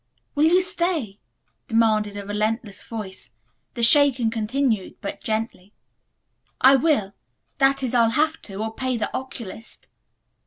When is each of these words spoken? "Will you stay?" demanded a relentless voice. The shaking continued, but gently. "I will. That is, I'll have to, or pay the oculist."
"Will 0.33 0.45
you 0.47 0.63
stay?" 0.63 1.19
demanded 1.67 2.17
a 2.17 2.25
relentless 2.25 2.83
voice. 2.83 3.29
The 3.75 3.83
shaking 3.83 4.31
continued, 4.31 4.95
but 4.99 5.21
gently. 5.21 5.73
"I 6.59 6.75
will. 6.75 7.13
That 7.59 7.83
is, 7.83 7.93
I'll 7.93 8.09
have 8.09 8.41
to, 8.41 8.63
or 8.63 8.73
pay 8.73 8.97
the 8.97 9.15
oculist." 9.15 9.89